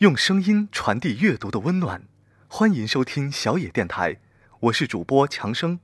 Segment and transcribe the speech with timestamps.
[0.00, 2.02] 用声音传递阅读的温暖，
[2.48, 4.18] 欢迎收听小野电台，
[4.60, 5.80] 我是主播强生。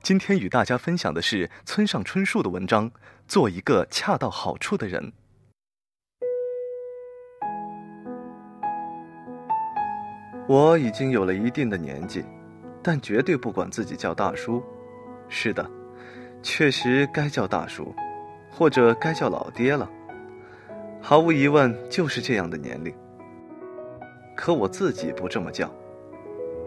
[0.00, 2.88] 今天与大家分享的是村上春树的文章
[3.26, 5.02] 《做一个恰到好处的人》。
[10.46, 12.24] 我已经有了一定的年纪，
[12.84, 14.62] 但绝对不管自己叫大叔。
[15.28, 15.68] 是的，
[16.40, 17.92] 确实该叫大叔，
[18.48, 19.90] 或者该叫老爹了。
[21.02, 22.94] 毫无疑问，就是这样的年龄。
[24.36, 25.68] 可我自己不这么叫。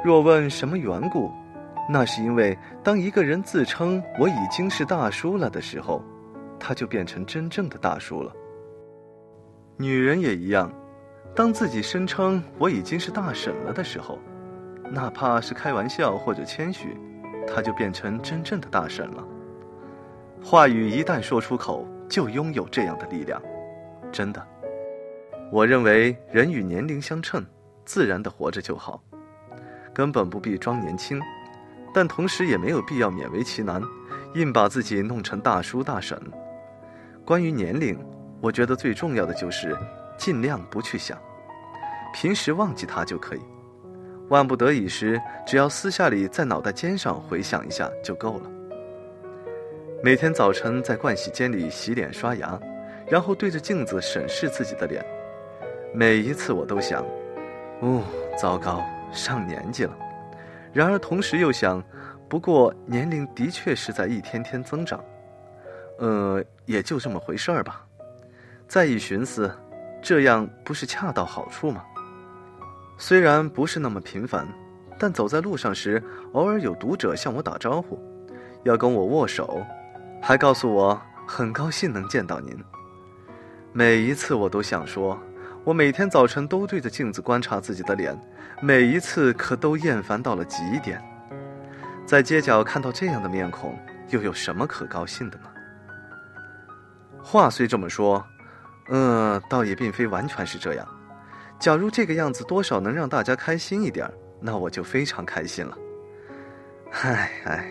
[0.03, 1.31] 若问什么缘故，
[1.89, 6.01] 那是因为当一个人自称我已经是大叔了的时候，
[6.59, 8.33] 他就变成真正的大叔了。
[9.77, 10.71] 女人也一样。
[11.35, 14.17] 当自己声称我已经是大婶了的时候，
[14.91, 16.97] 哪怕是开玩笑或者谦虚，
[17.47, 19.23] 她就变成真正的大婶了。
[20.43, 23.41] 话语一旦说出口，就拥有这样的力量，
[24.11, 24.45] 真的。
[25.51, 27.45] 我认为人与年龄相称，
[27.89, 29.01] 自然的活着就好，
[29.91, 31.19] 根本不必装年轻，
[31.91, 33.81] 但同时也没有必要勉为其难，
[34.35, 36.15] 硬把自己弄成大叔大婶。
[37.25, 37.97] 关于年龄，
[38.41, 39.75] 我觉得最重要的就是。
[40.19, 41.17] 尽量不去想，
[42.13, 43.39] 平时忘记它就可以。
[44.27, 48.51] 万不得已时，只要私下里在脑袋尖上回想一下就够了。
[50.03, 52.59] 每天早晨在盥洗间里洗脸刷牙，
[53.07, 55.03] 然后对着镜子审视自己的脸，
[55.91, 57.03] 每一次我都想：
[57.81, 58.03] 哦，
[58.37, 59.95] 糟糕，上年纪了。
[60.73, 61.83] 然而同时又想，
[62.27, 65.03] 不过年龄的确是在一天天增长，
[65.97, 67.85] 呃，也就这么回事儿吧。
[68.67, 69.51] 再一寻思。
[70.01, 71.83] 这样不是恰到好处吗？
[72.97, 74.47] 虽然不是那么频繁，
[74.97, 76.01] 但走在路上时，
[76.31, 77.99] 偶尔有读者向我打招呼，
[78.63, 79.61] 要跟我握手，
[80.21, 82.57] 还告诉我很高兴能见到您。
[83.73, 85.19] 每一次我都想说，
[85.65, 88.17] 我每天早晨都对着镜子观察自己的脸，
[88.61, 91.01] 每一次可都厌烦到了极点。
[92.05, 93.77] 在街角看到这样的面孔，
[94.09, 95.43] 又有什么可高兴的呢？
[97.21, 98.25] 话虽这么说。
[98.91, 100.87] 嗯，倒也并非完全是这样。
[101.59, 104.09] 假如这个样子多少能让大家开心一点，
[104.41, 105.77] 那我就非常开心了。
[107.03, 107.69] 唉唉，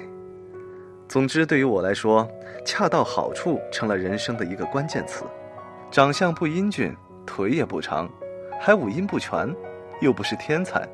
[1.08, 2.30] 总之对于我来说，
[2.64, 5.24] 恰到好处成了人生的一个关键词。
[5.90, 6.94] 长相不英俊，
[7.28, 8.08] 腿也不长，
[8.58, 9.54] 还五音不全，
[10.00, 10.88] 又不是天才，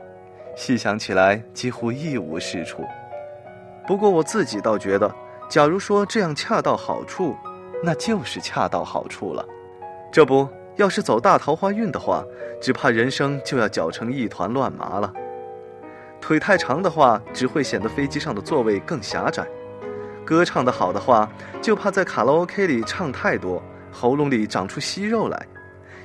[0.56, 2.84] 细想起来几乎一无是处。
[3.86, 5.14] 不过我自己倒觉得，
[5.48, 7.36] 假如说这样恰到好处，
[7.84, 9.46] 那就是恰到好处了。
[10.12, 12.24] 这不要是走大桃花运的话，
[12.60, 15.12] 只怕人生就要搅成一团乱麻了。
[16.20, 19.44] 腿太长的话，只会显得飞机上的座位更狭窄；
[20.24, 21.30] 歌唱的好的话，
[21.62, 23.62] 就怕在卡拉 OK 里唱太多，
[23.92, 25.38] 喉咙里长出息肉来；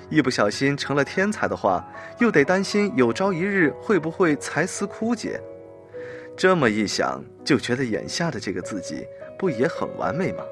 [0.09, 1.85] 一不小心成了天才的话，
[2.19, 5.39] 又得担心有朝一日会不会才思枯竭。
[6.35, 9.05] 这么一想，就觉得眼下的这个自己
[9.37, 10.43] 不也很完美吗？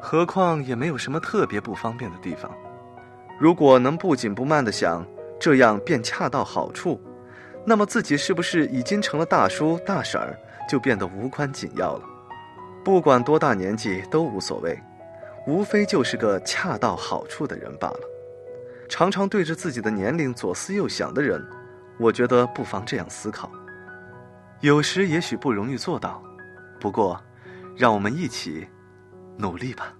[0.00, 2.50] 何况也没有什么特别不方便的地方。
[3.38, 5.04] 如果能不紧不慢地想，
[5.38, 7.00] 这样便恰到好处，
[7.64, 12.02] 那么自己是不是已经成了大叔大婶儿，就变得无关紧要了。
[12.84, 14.78] 不管多大年纪都无所谓，
[15.46, 18.00] 无非就是个恰到好处的人罢了。
[18.88, 21.44] 常常对着自己的年龄左思右想的人，
[21.98, 23.50] 我觉得不妨这样思考。
[24.60, 26.22] 有时也许不容易做到，
[26.80, 27.20] 不过，
[27.76, 28.66] 让我们一起
[29.36, 29.92] 努力吧。